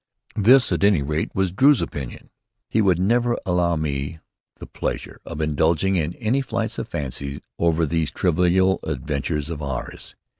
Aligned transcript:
This, 0.35 0.71
at 0.71 0.83
any 0.83 1.03
rate, 1.03 1.29
was 1.35 1.51
Drew's 1.51 1.79
opinion. 1.79 2.31
He 2.67 2.81
would 2.81 2.97
never 2.97 3.37
allow 3.45 3.75
me 3.75 4.17
the 4.57 4.65
pleasure 4.65 5.21
of 5.27 5.41
indulging 5.41 5.95
in 5.95 6.15
any 6.15 6.41
flights 6.41 6.79
of 6.79 6.87
fancy 6.87 7.39
over 7.59 7.85
these 7.85 8.09
trivial 8.09 8.79
adventures 8.81 9.51
of 9.51 9.61
ours. 9.61 10.15